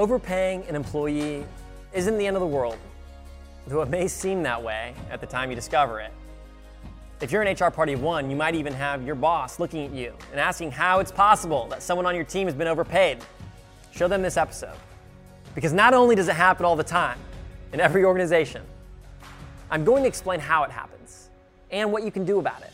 Overpaying 0.00 0.64
an 0.66 0.76
employee 0.76 1.44
isn't 1.92 2.16
the 2.16 2.26
end 2.26 2.34
of 2.34 2.40
the 2.40 2.46
world, 2.46 2.78
though 3.66 3.82
it 3.82 3.90
may 3.90 4.08
seem 4.08 4.42
that 4.44 4.62
way 4.62 4.94
at 5.10 5.20
the 5.20 5.26
time 5.26 5.50
you 5.50 5.54
discover 5.54 6.00
it. 6.00 6.10
If 7.20 7.30
you're 7.30 7.42
an 7.42 7.54
HR 7.54 7.70
party 7.70 7.92
of 7.92 8.00
one, 8.00 8.30
you 8.30 8.34
might 8.34 8.54
even 8.54 8.72
have 8.72 9.04
your 9.04 9.14
boss 9.14 9.60
looking 9.60 9.84
at 9.84 9.92
you 9.92 10.14
and 10.30 10.40
asking 10.40 10.70
how 10.70 11.00
it's 11.00 11.12
possible 11.12 11.66
that 11.68 11.82
someone 11.82 12.06
on 12.06 12.14
your 12.14 12.24
team 12.24 12.46
has 12.46 12.54
been 12.54 12.66
overpaid. 12.66 13.18
Show 13.90 14.08
them 14.08 14.22
this 14.22 14.38
episode. 14.38 14.74
Because 15.54 15.74
not 15.74 15.92
only 15.92 16.14
does 16.14 16.28
it 16.28 16.34
happen 16.34 16.64
all 16.64 16.76
the 16.76 16.82
time, 16.82 17.18
in 17.74 17.78
every 17.78 18.02
organization, 18.02 18.62
I'm 19.70 19.84
going 19.84 20.02
to 20.02 20.08
explain 20.08 20.40
how 20.40 20.64
it 20.64 20.70
happens 20.70 21.28
and 21.70 21.92
what 21.92 22.04
you 22.04 22.10
can 22.10 22.24
do 22.24 22.38
about 22.38 22.62
it. 22.62 22.72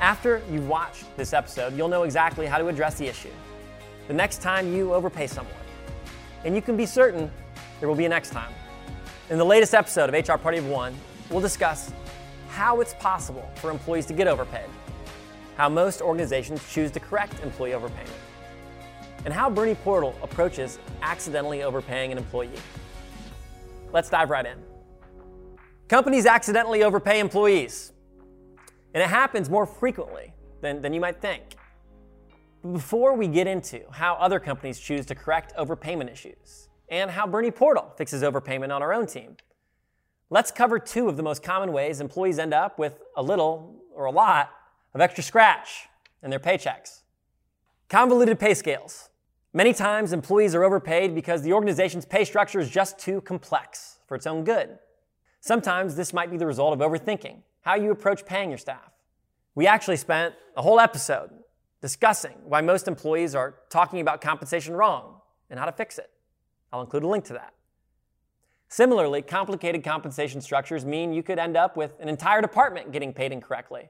After 0.00 0.42
you've 0.52 0.68
watched 0.68 1.16
this 1.16 1.32
episode, 1.32 1.74
you'll 1.74 1.88
know 1.88 2.02
exactly 2.02 2.44
how 2.44 2.58
to 2.58 2.68
address 2.68 2.96
the 2.96 3.06
issue 3.06 3.32
the 4.06 4.12
next 4.12 4.42
time 4.42 4.74
you 4.74 4.92
overpay 4.92 5.28
someone. 5.28 5.65
And 6.46 6.54
you 6.54 6.62
can 6.62 6.76
be 6.76 6.86
certain 6.86 7.28
there 7.80 7.88
will 7.88 7.96
be 7.96 8.04
a 8.04 8.08
next 8.08 8.30
time. 8.30 8.52
In 9.30 9.36
the 9.36 9.44
latest 9.44 9.74
episode 9.74 10.14
of 10.14 10.28
HR 10.28 10.38
Party 10.38 10.58
of 10.58 10.68
One, 10.68 10.94
we'll 11.28 11.40
discuss 11.40 11.92
how 12.50 12.80
it's 12.80 12.94
possible 12.94 13.50
for 13.56 13.68
employees 13.68 14.06
to 14.06 14.12
get 14.12 14.28
overpaid, 14.28 14.70
how 15.56 15.68
most 15.68 16.00
organizations 16.00 16.62
choose 16.72 16.92
to 16.92 17.00
correct 17.00 17.42
employee 17.42 17.72
overpayment, 17.72 18.20
and 19.24 19.34
how 19.34 19.50
Bernie 19.50 19.74
Portal 19.74 20.14
approaches 20.22 20.78
accidentally 21.02 21.64
overpaying 21.64 22.12
an 22.12 22.18
employee. 22.18 22.52
Let's 23.92 24.08
dive 24.08 24.30
right 24.30 24.46
in. 24.46 24.62
Companies 25.88 26.26
accidentally 26.26 26.84
overpay 26.84 27.18
employees, 27.18 27.92
and 28.94 29.02
it 29.02 29.08
happens 29.08 29.50
more 29.50 29.66
frequently 29.66 30.32
than, 30.60 30.80
than 30.80 30.94
you 30.94 31.00
might 31.00 31.20
think. 31.20 31.56
Before 32.72 33.14
we 33.14 33.28
get 33.28 33.46
into 33.46 33.82
how 33.90 34.14
other 34.14 34.40
companies 34.40 34.78
choose 34.78 35.04
to 35.06 35.14
correct 35.14 35.54
overpayment 35.56 36.10
issues 36.10 36.68
and 36.88 37.10
how 37.10 37.26
Bernie 37.26 37.50
Portal 37.50 37.92
fixes 37.96 38.22
overpayment 38.22 38.74
on 38.74 38.82
our 38.82 38.94
own 38.94 39.06
team, 39.06 39.36
let's 40.30 40.50
cover 40.50 40.78
two 40.78 41.08
of 41.08 41.18
the 41.18 41.22
most 41.22 41.42
common 41.42 41.70
ways 41.72 42.00
employees 42.00 42.38
end 42.38 42.54
up 42.54 42.78
with 42.78 42.98
a 43.14 43.22
little 43.22 43.82
or 43.94 44.06
a 44.06 44.10
lot 44.10 44.50
of 44.94 45.02
extra 45.02 45.22
scratch 45.22 45.88
in 46.22 46.30
their 46.30 46.40
paychecks. 46.40 47.02
Convoluted 47.90 48.38
pay 48.38 48.54
scales. 48.54 49.10
Many 49.52 49.74
times, 49.74 50.12
employees 50.14 50.54
are 50.54 50.64
overpaid 50.64 51.14
because 51.14 51.42
the 51.42 51.52
organization's 51.52 52.06
pay 52.06 52.24
structure 52.24 52.58
is 52.58 52.70
just 52.70 52.98
too 52.98 53.20
complex 53.20 53.98
for 54.06 54.14
its 54.14 54.26
own 54.26 54.44
good. 54.44 54.78
Sometimes 55.40 55.94
this 55.94 56.14
might 56.14 56.30
be 56.30 56.38
the 56.38 56.46
result 56.46 56.72
of 56.72 56.80
overthinking 56.80 57.42
how 57.60 57.74
you 57.74 57.90
approach 57.90 58.24
paying 58.24 58.48
your 58.48 58.58
staff. 58.58 58.92
We 59.54 59.66
actually 59.66 59.96
spent 59.98 60.34
a 60.56 60.62
whole 60.62 60.80
episode 60.80 61.30
discussing 61.86 62.34
why 62.42 62.60
most 62.60 62.88
employees 62.88 63.32
are 63.36 63.54
talking 63.70 64.00
about 64.00 64.20
compensation 64.20 64.74
wrong 64.74 65.20
and 65.50 65.56
how 65.56 65.64
to 65.64 65.70
fix 65.70 65.98
it. 65.98 66.10
I'll 66.72 66.80
include 66.80 67.04
a 67.04 67.06
link 67.06 67.24
to 67.26 67.34
that. 67.34 67.54
Similarly, 68.66 69.22
complicated 69.22 69.84
compensation 69.84 70.40
structures 70.40 70.84
mean 70.84 71.12
you 71.12 71.22
could 71.22 71.38
end 71.38 71.56
up 71.56 71.76
with 71.76 71.92
an 72.00 72.08
entire 72.08 72.40
department 72.40 72.90
getting 72.90 73.12
paid 73.12 73.30
incorrectly, 73.30 73.88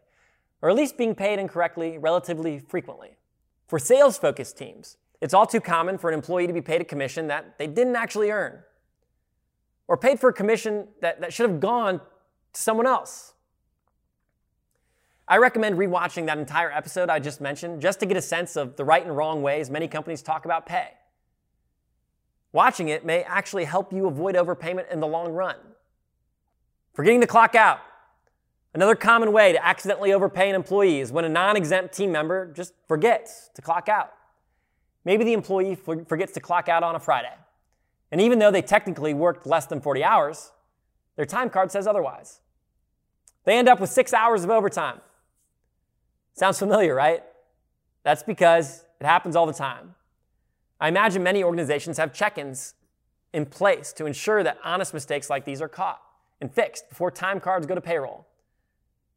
or 0.61 0.69
at 0.69 0.77
least 0.77 0.99
being 0.99 1.15
paid 1.15 1.39
incorrectly 1.39 1.97
relatively 1.97 2.59
frequently. 2.59 3.17
For 3.67 3.79
sales 3.79 4.19
focused 4.19 4.59
teams, 4.59 4.99
it's 5.23 5.33
all 5.33 5.47
too 5.47 5.63
common 5.63 5.97
for 5.97 6.11
an 6.11 6.15
employee 6.15 6.47
to 6.47 6.53
be 6.53 6.61
paid 6.61 6.83
a 6.83 6.85
commission 6.85 7.29
that 7.29 7.57
they 7.57 7.67
didn't 7.67 7.97
actually 7.97 8.31
earn, 8.31 8.59
or 9.89 9.97
paid 9.97 10.21
for 10.21 10.29
a 10.29 10.35
commission 10.35 10.89
that, 11.01 11.23
that 11.23 11.33
should 11.33 11.49
have 11.49 11.61
gone 11.61 12.03
to 12.53 12.61
someone 12.61 12.87
else. 12.87 13.33
I 15.29 15.39
recommend 15.39 15.77
rewatching 15.77 16.27
that 16.27 16.39
entire 16.39 16.71
episode 16.71 17.11
I 17.11 17.19
just 17.19 17.41
mentioned 17.41 17.83
just 17.83 17.99
to 18.01 18.07
get 18.07 18.17
a 18.17 18.23
sense 18.23 18.55
of 18.55 18.77
the 18.77 18.85
right 18.85 19.05
and 19.05 19.17
wrong 19.17 19.43
ways 19.43 19.71
many 19.71 19.89
companies 19.89 20.23
talk 20.23 20.45
about 20.45 20.67
pay. 20.67 20.91
Watching 22.53 22.89
it 22.89 23.05
may 23.05 23.23
actually 23.25 23.65
help 23.65 23.93
you 23.93 24.07
avoid 24.07 24.37
overpayment 24.37 24.91
in 24.91 25.01
the 25.01 25.07
long 25.07 25.33
run. 25.33 25.57
Forgetting 26.95 27.21
to 27.23 27.27
clock 27.27 27.57
out. 27.57 27.81
Another 28.73 28.95
common 28.95 29.33
way 29.33 29.53
to 29.53 29.67
accidentally 29.67 30.13
overpay 30.13 30.49
an 30.49 30.55
employee 30.55 31.01
is 31.01 31.11
when 31.11 31.25
a 31.25 31.29
non 31.29 31.57
exempt 31.57 31.95
team 31.95 32.13
member 32.13 32.53
just 32.53 32.73
forgets 32.87 33.51
to 33.55 33.63
clock 33.63 33.89
out. 33.89 34.13
Maybe 35.05 35.25
the 35.25 35.33
employee 35.33 35.75
forgets 35.75 36.33
to 36.35 36.41
clock 36.41 36.69
out 36.69 36.83
on 36.83 36.95
a 36.95 37.01
Friday. 37.01 37.35
And 38.13 38.21
even 38.21 38.39
though 38.39 38.51
they 38.51 38.63
technically 38.63 39.13
worked 39.13 39.47
less 39.47 39.67
than 39.67 39.81
40 39.81 40.05
hours, 40.05 40.53
their 41.17 41.27
time 41.27 41.51
card 41.51 41.73
says 41.73 41.87
otherwise. 41.87 42.41
They 43.45 43.57
end 43.59 43.69
up 43.69 43.81
with 43.81 43.91
six 43.91 44.13
hours 44.13 44.45
of 44.45 44.51
overtime 44.51 45.01
Sounds 46.37 46.59
familiar, 46.59 46.95
right? 46.95 47.25
That's 48.05 48.23
because 48.23 48.85
it 49.01 49.07
happens 49.07 49.35
all 49.37 49.47
the 49.47 49.55
time. 49.55 49.95
I 50.79 50.89
imagine 50.89 51.23
many 51.23 51.43
organizations 51.43 51.97
have 51.97 52.13
check 52.13 52.37
ins 52.37 52.75
in 53.33 53.47
place 53.47 53.93
to 53.95 54.07
ensure 54.07 54.43
that 54.43 54.59
honest 54.63 54.93
mistakes 54.93 55.31
like 55.31 55.47
these 55.47 55.63
are 55.63 55.69
caught 55.69 56.01
and 56.41 56.53
fixed 56.53 56.89
before 56.91 57.11
time 57.11 57.41
cards 57.41 57.67
go 57.67 57.75
to 57.75 57.81
payroll. 57.81 58.27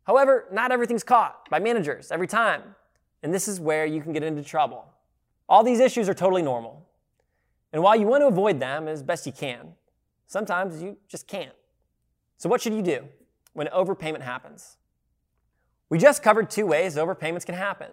However, 0.06 0.46
not 0.52 0.72
everything's 0.72 1.04
caught 1.04 1.50
by 1.50 1.60
managers 1.60 2.10
every 2.10 2.26
time, 2.26 2.76
and 3.22 3.34
this 3.34 3.50
is 3.50 3.60
where 3.60 3.86
you 3.86 4.02
can 4.02 4.14
get 4.14 4.24
into 4.24 4.42
trouble. 4.42 4.86
All 5.50 5.64
these 5.64 5.82
issues 5.82 6.08
are 6.08 6.14
totally 6.14 6.42
normal. 6.42 6.88
And 7.74 7.84
while 7.84 7.98
you 7.98 8.08
want 8.08 8.22
to 8.22 8.28
avoid 8.28 8.62
them 8.62 8.88
as 8.88 9.04
best 9.04 9.26
you 9.26 9.34
can, 9.34 9.74
sometimes 10.26 10.82
you 10.82 10.98
just 11.08 11.28
can't. 11.28 11.54
So, 12.38 12.48
what 12.48 12.62
should 12.62 12.74
you 12.74 12.82
do 12.82 13.06
when 13.54 13.68
overpayment 13.68 14.22
happens? 14.22 14.78
We 15.90 15.98
just 15.98 16.22
covered 16.22 16.50
two 16.50 16.66
ways 16.66 16.96
overpayments 16.96 17.46
can 17.46 17.56
happen. 17.56 17.90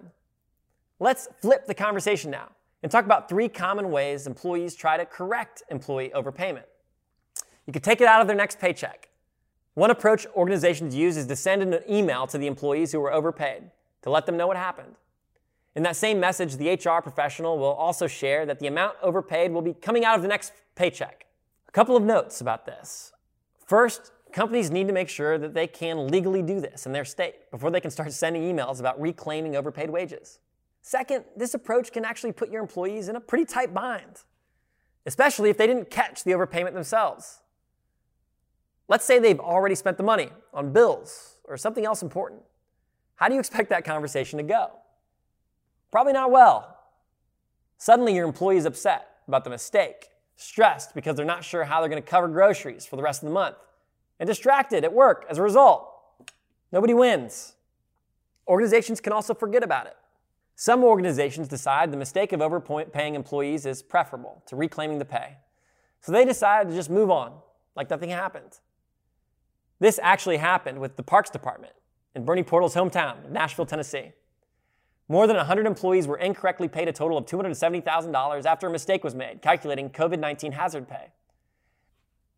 Let's 1.01 1.29
flip 1.41 1.67
the 1.67 1.75
conversation 1.75 2.31
now 2.31 2.51
and 2.83 2.93
talk 2.93 3.05
about 3.05 3.29
three 3.29 3.49
common 3.49 3.91
ways 3.91 4.27
employees 4.27 4.75
try 4.75 4.97
to 4.97 5.07
correct 5.07 5.63
employee 5.71 6.13
overpayment. 6.15 6.65
You 7.67 7.73
can 7.73 7.83
take 7.83 8.01
it 8.01 8.07
out 8.07 8.21
of 8.21 8.27
their 8.27 8.37
next 8.37 8.59
paycheck. 8.59 9.09
One 9.75 9.91
approach 9.91 10.27
organizations 10.35 10.95
use 10.95 11.17
is 11.17 11.27
to 11.27 11.37
send 11.37 11.63
an 11.63 11.81
email 11.89 12.27
to 12.29 12.39
the 12.39 12.47
employees 12.47 12.93
who 12.93 13.01
were 13.01 13.13
overpaid 13.13 13.65
to 14.03 14.11
let 14.11 14.25
them 14.25 14.37
know 14.37 14.47
what 14.47 14.57
happened. 14.57 14.95
In 15.75 15.83
that 15.83 15.97
same 15.97 16.19
message, 16.19 16.57
the 16.57 16.73
HR 16.73 17.03
professional 17.03 17.59
will 17.59 17.75
also 17.75 18.07
share 18.07 18.47
that 18.47 18.59
the 18.59 18.67
amount 18.67 18.97
overpaid 19.03 19.53
will 19.53 19.61
be 19.61 19.75
coming 19.75 20.05
out 20.05 20.17
of 20.17 20.23
the 20.23 20.29
next 20.29 20.53
paycheck. 20.75 21.27
A 21.69 21.73
couple 21.73 21.97
of 21.97 22.03
notes 22.03 22.41
about 22.41 22.65
this. 22.65 23.13
First, 23.67 24.13
Companies 24.37 24.71
need 24.71 24.87
to 24.87 24.93
make 24.93 25.09
sure 25.09 25.39
that 25.39 25.55
they 25.55 25.67
can 25.67 26.09
legally 26.09 26.43
do 26.43 26.61
this 26.61 26.85
in 26.85 26.93
their 26.93 27.07
state 27.07 27.51
before 27.51 27.71
they 27.71 27.81
can 27.81 27.91
start 27.91 28.13
sending 28.13 28.43
emails 28.43 28.81
about 28.81 29.01
reclaiming 29.01 29.57
overpaid 29.57 29.89
wages. 29.89 30.41
Second, 30.83 31.25
this 31.39 31.55
approach 31.55 31.91
can 31.91 32.05
actually 32.05 32.33
put 32.33 32.51
your 32.51 32.61
employees 32.61 33.09
in 33.09 33.17
a 33.17 33.21
pretty 33.21 33.47
tight 33.47 33.73
bind, 33.73 34.25
especially 35.07 35.49
if 35.49 35.57
they 35.57 35.67
didn't 35.67 35.89
catch 35.89 36.23
the 36.23 36.33
overpayment 36.33 36.75
themselves. 36.75 37.39
Let's 38.89 39.07
say 39.07 39.19
they've 39.19 39.41
already 39.41 39.75
spent 39.75 39.97
the 39.97 40.03
money 40.03 40.29
on 40.53 40.71
bills 40.71 41.39
or 41.45 41.57
something 41.57 41.87
else 41.87 42.03
important. 42.03 42.43
How 43.15 43.29
do 43.29 43.33
you 43.33 43.41
expect 43.41 43.71
that 43.71 43.87
conversation 43.87 44.37
to 44.37 44.43
go? 44.43 44.69
Probably 45.91 46.13
not 46.13 46.31
well. 46.31 46.77
Suddenly, 47.79 48.15
your 48.15 48.27
employee 48.27 48.59
is 48.59 48.67
upset 48.67 49.09
about 49.27 49.45
the 49.45 49.51
mistake, 49.51 50.11
stressed 50.37 50.95
because 50.95 51.17
they're 51.17 51.25
not 51.25 51.43
sure 51.43 51.65
how 51.65 51.81
they're 51.81 51.89
going 51.89 52.03
to 52.03 52.07
cover 52.07 52.29
groceries 52.29 52.85
for 52.85 52.97
the 52.97 53.03
rest 53.03 53.23
of 53.23 53.29
the 53.31 53.33
month 53.33 53.57
and 54.19 54.27
distracted 54.27 54.85
at 54.85 54.93
work 54.93 55.27
as 55.29 55.39
a 55.39 55.43
result. 55.43 55.89
Nobody 56.73 56.95
wins. 56.95 57.55
Organizations 58.49 59.01
can 59.01 59.13
also 59.13 59.35
forget 59.35 59.63
about 59.63 59.87
it. 59.87 59.97
Some 60.55 60.85
organizations 60.85 61.49
decide 61.49 61.93
the 61.93 61.97
mistake 61.97 62.33
of 62.33 62.41
overpaying 62.41 63.15
employees 63.15 63.67
is 63.67 63.83
preferable 63.83 64.43
to 64.47 64.57
reclaiming 64.57 64.99
the 64.99 65.05
pay. 65.05 65.37
So 66.01 66.13
they 66.13 66.25
decide 66.25 66.69
to 66.69 66.75
just 66.75 66.89
move 66.89 67.11
on, 67.11 67.33
like 67.75 67.91
nothing 67.91 68.11
happened. 68.11 68.61
This 69.81 70.01
actually 70.03 70.39
happened 70.39 70.81
with 70.81 70.97
the 70.97 71.03
Parks 71.03 71.29
Department 71.29 71.75
in 72.15 72.25
Bernie 72.25 72.43
Portal's 72.43 72.75
hometown, 72.75 73.29
Nashville, 73.31 73.67
Tennessee. 73.67 74.13
More 75.09 75.27
than 75.27 75.37
100 75.37 75.67
employees 75.67 76.07
were 76.07 76.17
incorrectly 76.17 76.69
paid 76.69 76.89
a 76.89 76.93
total 76.93 77.19
of 77.19 77.27
$270,000 77.27 78.47
after 78.47 78.67
a 78.67 78.71
mistake 78.71 79.05
was 79.05 79.15
made 79.15 79.43
calculating 79.43 79.91
COVID 79.91 80.19
19 80.19 80.53
hazard 80.53 80.89
pay. 80.89 81.13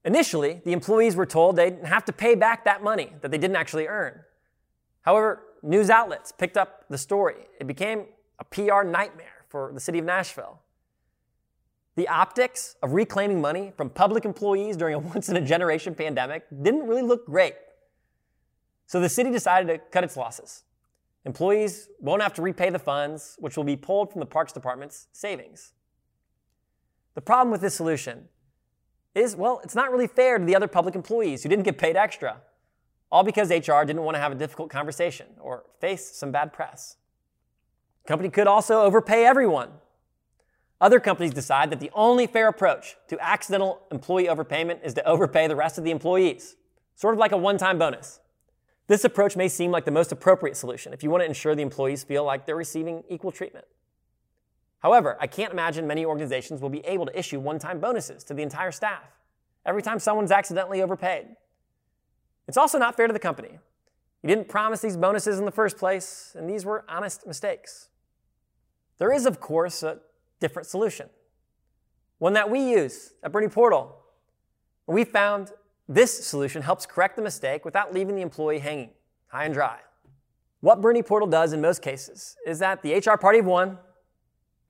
Initially, 0.05 0.63
the 0.65 0.73
employees 0.73 1.17
were 1.17 1.27
told 1.27 1.57
they'd 1.57 1.85
have 1.85 2.05
to 2.07 2.13
pay 2.13 2.35
back 2.35 2.65
that 2.65 2.83
money 2.83 3.13
that 3.21 3.31
they 3.31 3.39
didn't 3.39 3.57
actually 3.57 3.87
earn. 3.87 4.21
However, 5.03 5.43
news 5.63 5.91
outlets 5.91 6.33
picked 6.33 6.57
up 6.57 6.85
the 6.89 6.99
story. 6.99 7.47
It 7.61 7.67
became 7.67 8.07
a 8.39 8.45
PR 8.45 8.83
nightmare 8.85 9.45
for 9.49 9.71
the 9.73 9.81
city 9.81 9.99
of 9.99 10.05
Nashville. 10.05 10.61
The 11.97 12.07
optics 12.09 12.77
of 12.83 12.93
reclaiming 12.93 13.41
money 13.41 13.73
from 13.77 13.91
public 13.91 14.25
employees 14.25 14.77
during 14.77 14.95
a 14.95 14.99
once 15.15 15.29
in 15.29 15.37
a 15.37 15.41
generation 15.41 15.95
pandemic 15.95 16.45
didn't 16.63 16.87
really 16.87 17.03
look 17.03 17.27
great. 17.27 17.57
So 18.87 19.01
the 19.01 19.09
city 19.09 19.31
decided 19.31 19.67
to 19.67 19.79
cut 19.91 20.05
its 20.05 20.17
losses. 20.17 20.63
Employees 21.25 21.89
won't 22.01 22.23
have 22.23 22.33
to 22.35 22.43
repay 22.43 22.71
the 22.71 22.79
funds, 22.79 23.37
which 23.39 23.57
will 23.57 23.65
be 23.65 23.77
pulled 23.77 24.13
from 24.13 24.21
the 24.21 24.27
Parks 24.27 24.53
Department's 24.53 25.09
savings. 25.13 25.73
The 27.15 27.21
problem 27.21 27.51
with 27.51 27.61
this 27.61 27.75
solution 27.75 28.29
is, 29.19 29.37
well, 29.37 29.61
it's 29.63 29.75
not 29.75 29.91
really 29.91 30.07
fair 30.07 30.39
to 30.39 30.45
the 30.45 30.57
other 30.57 30.69
public 30.69 30.95
employees 30.95 31.43
who 31.43 31.49
didn't 31.49 31.65
get 31.65 31.79
paid 31.79 31.97
extra, 31.97 32.41
all 33.11 33.23
because 33.23 33.51
HR 33.51 33.85
didn't 33.85 34.03
want 34.03 34.15
to 34.15 34.21
have 34.21 34.33
a 34.33 34.35
difficult 34.35 34.71
conversation 34.71 35.27
or 35.41 35.65
face 35.81 36.11
some 36.11 36.31
bad 36.31 36.53
press. 36.53 36.97
company 38.07 38.31
could 38.31 38.47
also 38.47 38.83
overpay 38.83 39.25
everyone. 39.25 39.71
Other 40.81 41.01
companies 41.01 41.33
decide 41.33 41.71
that 41.71 41.81
the 41.81 41.91
only 41.93 42.27
fair 42.27 42.49
approach 42.49 42.97
to 43.09 43.19
accidental 43.21 43.81
employee 43.91 44.27
overpayment 44.27 44.85
is 44.85 44.95
to 44.95 45.05
overpay 45.05 45.49
the 45.49 45.57
rest 45.57 45.77
of 45.77 45.85
the 45.85 45.91
employees, 45.91 46.57
sort 46.95 47.15
of 47.15 47.19
like 47.19 47.33
a 47.33 47.37
one 47.37 47.59
time 47.59 47.79
bonus. 47.79 48.21
This 48.87 49.05
approach 49.05 49.37
may 49.37 49.49
seem 49.49 49.71
like 49.71 49.85
the 49.85 49.91
most 49.91 50.13
appropriate 50.13 50.57
solution 50.57 50.93
if 50.93 51.03
you 51.03 51.11
want 51.11 51.23
to 51.23 51.27
ensure 51.27 51.55
the 51.55 51.63
employees 51.63 52.05
feel 52.05 52.25
like 52.25 52.47
they're 52.47 52.57
receiving 52.57 53.05
equal 53.09 53.33
treatment. 53.33 53.67
However, 54.81 55.17
I 55.21 55.27
can't 55.27 55.53
imagine 55.53 55.87
many 55.87 56.05
organizations 56.05 56.61
will 56.61 56.69
be 56.69 56.85
able 56.87 57.07
to 57.07 57.19
issue 57.19 57.41
one 57.41 57.59
time 57.59 57.81
bonuses 57.81 58.23
to 58.25 58.35
the 58.35 58.43
entire 58.43 58.71
staff 58.71 59.03
every 59.67 59.83
time 59.83 59.99
someone's 59.99 60.33
accidentally 60.33 60.83
overpaid. 60.83 61.27
It's 62.47 62.57
also 62.57 62.79
not 62.79 62.97
fair 62.97 63.07
to 63.07 63.13
the 63.13 63.19
company. 63.19 63.59
You 64.23 64.29
didn't 64.29 64.49
promise 64.49 64.81
these 64.81 64.97
bonuses 64.97 65.39
in 65.39 65.45
the 65.45 65.53
first 65.53 65.77
place, 65.77 66.35
and 66.37 66.49
these 66.49 66.65
were 66.65 66.85
honest 66.89 67.27
mistakes. 67.27 67.89
There 68.99 69.13
is, 69.13 69.27
of 69.27 69.41
course, 69.41 69.83
a 69.83 70.01
different 70.41 70.67
solution, 70.67 71.09
one 72.19 72.33
that 72.33 72.51
we 72.51 72.61
use 72.61 73.13
at 73.23 73.33
Bernie 73.33 73.49
Portal. 73.49 73.97
We 74.87 75.05
found 75.05 75.53
this 75.89 76.27
solution 76.27 76.63
helps 76.63 76.87
correct 76.87 77.17
the 77.17 77.23
mistake 77.23 77.65
without 77.65 77.95
leaving 77.95 78.17
the 78.17 78.23
employee 78.23 78.59
hanging 78.59 78.91
high 79.29 79.45
and 79.45 79.55
dry. 79.55 79.79
What 80.61 80.81
Bernie 80.81 81.03
Portal 81.03 81.29
does 81.29 81.53
in 81.53 81.61
most 81.61 81.83
cases 81.83 82.37
is 82.47 82.59
that 82.59 82.83
the 82.83 82.95
HR 82.95 83.17
party 83.17 83.39
of 83.39 83.47
one, 83.47 83.79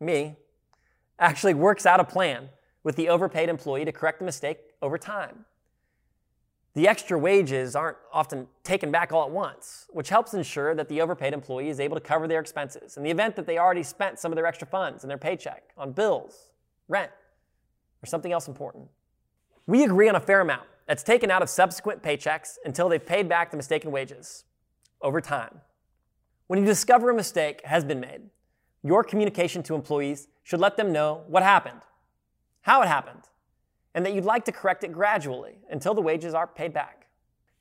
me, 0.00 0.36
actually 1.18 1.54
works 1.54 1.86
out 1.86 2.00
a 2.00 2.04
plan 2.04 2.48
with 2.84 2.96
the 2.96 3.08
overpaid 3.08 3.48
employee 3.48 3.84
to 3.84 3.92
correct 3.92 4.18
the 4.18 4.24
mistake 4.24 4.58
over 4.80 4.96
time. 4.96 5.44
The 6.74 6.86
extra 6.86 7.18
wages 7.18 7.74
aren't 7.74 7.96
often 8.12 8.46
taken 8.62 8.92
back 8.92 9.12
all 9.12 9.24
at 9.24 9.30
once, 9.30 9.86
which 9.90 10.10
helps 10.10 10.34
ensure 10.34 10.74
that 10.76 10.88
the 10.88 11.00
overpaid 11.00 11.32
employee 11.32 11.70
is 11.70 11.80
able 11.80 11.96
to 11.96 12.00
cover 12.00 12.28
their 12.28 12.40
expenses 12.40 12.96
in 12.96 13.02
the 13.02 13.10
event 13.10 13.34
that 13.36 13.46
they 13.46 13.58
already 13.58 13.82
spent 13.82 14.18
some 14.18 14.30
of 14.30 14.36
their 14.36 14.46
extra 14.46 14.66
funds 14.66 15.02
in 15.02 15.08
their 15.08 15.18
paycheck 15.18 15.70
on 15.76 15.92
bills, 15.92 16.50
rent, 16.86 17.10
or 18.02 18.06
something 18.06 18.30
else 18.30 18.46
important. 18.46 18.88
We 19.66 19.82
agree 19.82 20.08
on 20.08 20.14
a 20.14 20.20
fair 20.20 20.40
amount 20.40 20.68
that's 20.86 21.02
taken 21.02 21.30
out 21.30 21.42
of 21.42 21.50
subsequent 21.50 22.02
paychecks 22.02 22.58
until 22.64 22.88
they've 22.88 23.04
paid 23.04 23.28
back 23.28 23.50
the 23.50 23.56
mistaken 23.56 23.90
wages 23.90 24.44
over 25.02 25.20
time. 25.20 25.60
When 26.46 26.60
you 26.60 26.64
discover 26.64 27.10
a 27.10 27.14
mistake 27.14 27.60
has 27.64 27.84
been 27.84 28.00
made, 28.00 28.22
your 28.82 29.02
communication 29.04 29.62
to 29.64 29.75
employees 29.75 30.28
should 30.42 30.60
let 30.60 30.76
them 30.76 30.92
know 30.92 31.25
what 31.26 31.42
happened, 31.42 31.80
how 32.62 32.82
it 32.82 32.88
happened, 32.88 33.22
and 33.94 34.04
that 34.04 34.14
you'd 34.14 34.25
like 34.25 34.44
to 34.44 34.52
correct 34.52 34.84
it 34.84 34.92
gradually 34.92 35.58
until 35.70 35.94
the 35.94 36.00
wages 36.00 36.34
are 36.34 36.46
paid 36.46 36.72
back. 36.72 37.06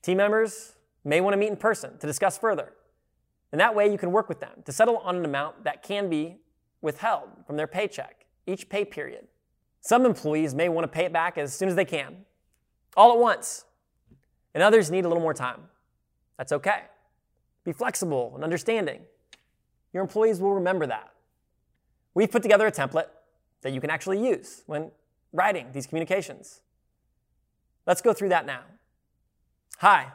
Team 0.01 0.17
members 0.17 0.75
may 1.03 1.21
want 1.21 1.33
to 1.33 1.37
meet 1.37 1.49
in 1.49 1.57
person 1.57 1.97
to 1.97 2.07
discuss 2.07 2.37
further. 2.37 2.73
And 3.51 3.61
that 3.61 3.73
way 3.73 3.91
you 3.91 3.97
can 3.97 4.11
work 4.11 4.29
with 4.29 4.39
them 4.39 4.61
to 4.65 4.71
settle 4.71 4.97
on 4.97 5.15
an 5.15 5.25
amount 5.25 5.63
that 5.63 5.83
can 5.83 6.09
be 6.09 6.37
withheld 6.81 7.29
from 7.45 7.57
their 7.57 7.67
paycheck 7.67 8.25
each 8.45 8.69
pay 8.69 8.85
period. 8.85 9.27
Some 9.81 10.05
employees 10.05 10.55
may 10.55 10.69
want 10.69 10.83
to 10.83 10.87
pay 10.87 11.05
it 11.05 11.13
back 11.13 11.37
as 11.37 11.53
soon 11.53 11.69
as 11.69 11.75
they 11.75 11.85
can, 11.85 12.25
all 12.95 13.11
at 13.11 13.19
once, 13.19 13.65
and 14.53 14.63
others 14.63 14.89
need 14.89 15.05
a 15.05 15.07
little 15.07 15.21
more 15.21 15.33
time. 15.33 15.61
That's 16.37 16.51
okay. 16.51 16.83
Be 17.63 17.73
flexible 17.73 18.31
and 18.35 18.43
understanding. 18.43 19.01
Your 19.93 20.03
employees 20.03 20.39
will 20.39 20.53
remember 20.53 20.87
that. 20.87 21.11
We've 22.13 22.31
put 22.31 22.43
together 22.43 22.67
a 22.67 22.71
template 22.71 23.07
that 23.61 23.73
you 23.73 23.81
can 23.81 23.89
actually 23.89 24.25
use 24.25 24.63
when 24.65 24.91
writing 25.33 25.67
these 25.73 25.87
communications. 25.87 26.61
Let's 27.85 28.01
go 28.01 28.13
through 28.13 28.29
that 28.29 28.45
now. 28.45 28.61
Hi. 29.79 30.07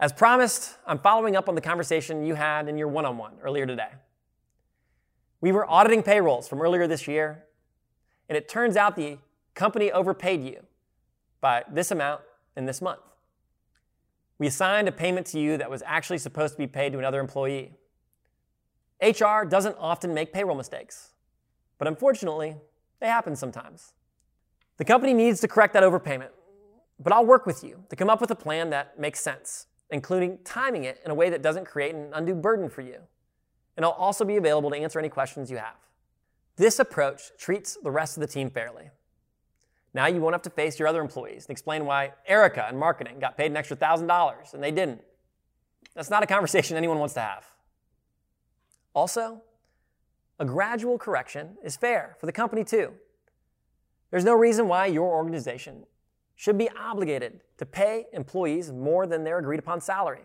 As 0.00 0.12
promised, 0.12 0.76
I'm 0.86 0.98
following 0.98 1.36
up 1.36 1.48
on 1.48 1.54
the 1.54 1.60
conversation 1.60 2.24
you 2.24 2.34
had 2.34 2.68
in 2.68 2.76
your 2.76 2.88
one 2.88 3.04
on 3.04 3.16
one 3.16 3.34
earlier 3.42 3.66
today. 3.66 3.90
We 5.40 5.52
were 5.52 5.70
auditing 5.70 6.02
payrolls 6.02 6.48
from 6.48 6.60
earlier 6.62 6.86
this 6.86 7.06
year, 7.06 7.44
and 8.28 8.36
it 8.36 8.48
turns 8.48 8.76
out 8.76 8.96
the 8.96 9.18
company 9.54 9.92
overpaid 9.92 10.42
you 10.42 10.60
by 11.40 11.64
this 11.70 11.90
amount 11.90 12.22
in 12.56 12.64
this 12.64 12.80
month. 12.80 13.00
We 14.38 14.46
assigned 14.46 14.88
a 14.88 14.92
payment 14.92 15.26
to 15.28 15.38
you 15.38 15.56
that 15.58 15.70
was 15.70 15.82
actually 15.86 16.18
supposed 16.18 16.54
to 16.54 16.58
be 16.58 16.66
paid 16.66 16.92
to 16.92 16.98
another 16.98 17.20
employee. 17.20 17.72
HR 19.02 19.44
doesn't 19.44 19.76
often 19.78 20.14
make 20.14 20.32
payroll 20.32 20.56
mistakes, 20.56 21.12
but 21.78 21.88
unfortunately, 21.88 22.56
they 23.00 23.06
happen 23.06 23.36
sometimes. 23.36 23.92
The 24.76 24.84
company 24.84 25.14
needs 25.14 25.40
to 25.40 25.48
correct 25.48 25.74
that 25.74 25.82
overpayment, 25.82 26.30
but 26.98 27.12
I'll 27.12 27.26
work 27.26 27.46
with 27.46 27.62
you 27.62 27.84
to 27.90 27.96
come 27.96 28.10
up 28.10 28.20
with 28.20 28.30
a 28.30 28.36
plan 28.36 28.70
that 28.70 28.98
makes 28.98 29.20
sense, 29.20 29.66
including 29.90 30.38
timing 30.44 30.84
it 30.84 31.00
in 31.04 31.10
a 31.10 31.14
way 31.14 31.30
that 31.30 31.42
doesn't 31.42 31.66
create 31.66 31.94
an 31.94 32.10
undue 32.12 32.34
burden 32.34 32.68
for 32.68 32.80
you. 32.80 32.98
And 33.76 33.84
I'll 33.84 33.92
also 33.92 34.24
be 34.24 34.36
available 34.36 34.70
to 34.70 34.76
answer 34.76 34.98
any 34.98 35.08
questions 35.08 35.50
you 35.50 35.56
have. 35.58 35.76
This 36.56 36.78
approach 36.78 37.32
treats 37.36 37.76
the 37.82 37.90
rest 37.90 38.16
of 38.16 38.20
the 38.20 38.26
team 38.26 38.50
fairly. 38.50 38.90
Now 39.92 40.06
you 40.06 40.20
won't 40.20 40.34
have 40.34 40.42
to 40.42 40.50
face 40.50 40.78
your 40.78 40.88
other 40.88 41.00
employees 41.00 41.46
and 41.46 41.50
explain 41.50 41.84
why 41.84 42.12
Erica 42.26 42.66
in 42.70 42.76
marketing 42.76 43.20
got 43.20 43.36
paid 43.36 43.50
an 43.50 43.56
extra 43.56 43.76
$1,000 43.76 44.54
and 44.54 44.62
they 44.62 44.72
didn't. 44.72 45.02
That's 45.94 46.10
not 46.10 46.22
a 46.22 46.26
conversation 46.26 46.76
anyone 46.76 46.98
wants 46.98 47.14
to 47.14 47.20
have. 47.20 47.46
Also, 48.94 49.42
a 50.38 50.44
gradual 50.44 50.98
correction 50.98 51.56
is 51.62 51.76
fair 51.76 52.16
for 52.18 52.26
the 52.26 52.32
company 52.32 52.64
too. 52.64 52.92
There's 54.10 54.24
no 54.24 54.34
reason 54.34 54.68
why 54.68 54.86
your 54.86 55.12
organization 55.12 55.84
should 56.36 56.58
be 56.58 56.68
obligated 56.70 57.40
to 57.58 57.66
pay 57.66 58.06
employees 58.12 58.72
more 58.72 59.06
than 59.06 59.24
their 59.24 59.38
agreed 59.38 59.58
upon 59.58 59.80
salary. 59.80 60.22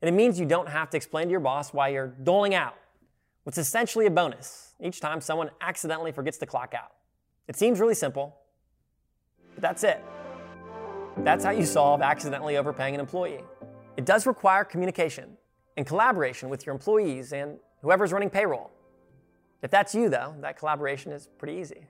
And 0.00 0.08
it 0.08 0.12
means 0.12 0.38
you 0.38 0.46
don't 0.46 0.68
have 0.68 0.90
to 0.90 0.96
explain 0.96 1.28
to 1.28 1.30
your 1.30 1.40
boss 1.40 1.72
why 1.72 1.88
you're 1.88 2.14
doling 2.22 2.54
out 2.54 2.76
what's 3.42 3.58
essentially 3.58 4.06
a 4.06 4.10
bonus 4.10 4.74
each 4.80 5.00
time 5.00 5.20
someone 5.20 5.50
accidentally 5.60 6.12
forgets 6.12 6.38
to 6.38 6.46
clock 6.46 6.74
out. 6.74 6.92
It 7.48 7.56
seems 7.56 7.80
really 7.80 7.94
simple, 7.94 8.36
but 9.54 9.62
that's 9.62 9.82
it. 9.82 10.04
That's 11.18 11.44
how 11.44 11.50
you 11.50 11.64
solve 11.64 12.00
accidentally 12.00 12.56
overpaying 12.56 12.94
an 12.94 13.00
employee. 13.00 13.42
It 13.96 14.04
does 14.04 14.26
require 14.26 14.64
communication 14.64 15.36
and 15.78 15.86
collaboration 15.86 16.48
with 16.48 16.66
your 16.66 16.74
employees 16.74 17.32
and 17.32 17.56
whoever's 17.82 18.12
running 18.12 18.28
payroll. 18.28 18.72
If 19.62 19.70
that's 19.70 19.94
you, 19.94 20.08
though, 20.08 20.34
that 20.40 20.58
collaboration 20.58 21.12
is 21.12 21.28
pretty 21.38 21.54
easy. 21.54 21.86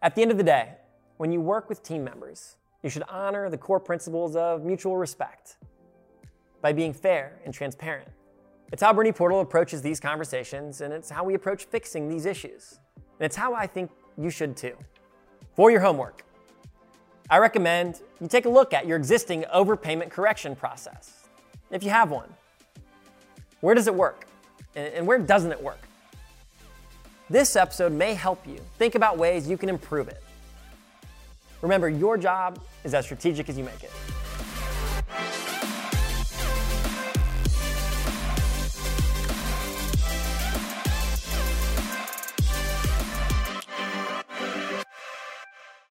At 0.00 0.14
the 0.14 0.22
end 0.22 0.30
of 0.30 0.36
the 0.36 0.44
day, 0.44 0.76
when 1.16 1.32
you 1.32 1.40
work 1.40 1.68
with 1.68 1.82
team 1.82 2.04
members, 2.04 2.54
you 2.84 2.88
should 2.88 3.02
honor 3.08 3.50
the 3.50 3.58
core 3.58 3.80
principles 3.80 4.36
of 4.36 4.64
mutual 4.64 4.96
respect 4.96 5.56
by 6.62 6.72
being 6.72 6.92
fair 6.92 7.40
and 7.44 7.52
transparent. 7.52 8.08
It's 8.70 8.80
how 8.80 8.92
Bernie 8.92 9.10
Portal 9.10 9.40
approaches 9.40 9.82
these 9.82 9.98
conversations, 9.98 10.80
and 10.80 10.92
it's 10.94 11.10
how 11.10 11.24
we 11.24 11.34
approach 11.34 11.64
fixing 11.64 12.08
these 12.08 12.26
issues. 12.26 12.78
And 12.96 13.26
it's 13.26 13.34
how 13.34 13.54
I 13.54 13.66
think 13.66 13.90
you 14.16 14.30
should 14.30 14.56
too. 14.56 14.76
For 15.56 15.72
your 15.72 15.80
homework, 15.80 16.24
I 17.28 17.38
recommend 17.38 18.02
you 18.20 18.28
take 18.28 18.44
a 18.44 18.48
look 18.48 18.72
at 18.72 18.86
your 18.86 18.96
existing 18.96 19.46
overpayment 19.52 20.10
correction 20.10 20.54
process, 20.54 21.26
if 21.72 21.82
you 21.82 21.90
have 21.90 22.12
one. 22.12 22.32
Where 23.60 23.74
does 23.74 23.86
it 23.86 23.94
work? 23.94 24.26
And 24.74 25.06
where 25.06 25.18
doesn't 25.18 25.52
it 25.52 25.62
work? 25.62 25.80
This 27.28 27.56
episode 27.56 27.92
may 27.92 28.14
help 28.14 28.46
you 28.46 28.58
think 28.78 28.94
about 28.94 29.18
ways 29.18 29.48
you 29.48 29.56
can 29.56 29.68
improve 29.68 30.08
it. 30.08 30.22
Remember, 31.62 31.88
your 31.88 32.16
job 32.16 32.58
is 32.84 32.94
as 32.94 33.04
strategic 33.04 33.48
as 33.48 33.58
you 33.58 33.64
make 33.64 33.84
it. 33.84 33.90